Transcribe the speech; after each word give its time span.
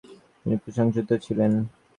তিনি 0.39 0.55
প্রশংসিত 0.63 1.09
ছিলেন। 1.25 1.51